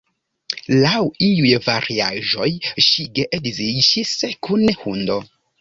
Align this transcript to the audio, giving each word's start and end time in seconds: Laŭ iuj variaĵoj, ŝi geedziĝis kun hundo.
Laŭ 0.85 1.01
iuj 1.27 1.51
variaĵoj, 1.67 2.49
ŝi 2.89 3.07
geedziĝis 3.21 4.17
kun 4.49 4.69
hundo. 4.83 5.25